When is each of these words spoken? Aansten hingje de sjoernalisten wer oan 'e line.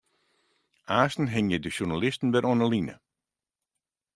Aansten 0.95 1.27
hingje 1.33 1.59
de 1.63 1.69
sjoernalisten 1.71 2.33
wer 2.33 2.45
oan 2.49 2.59
'e 2.63 2.67
line. 2.73 2.95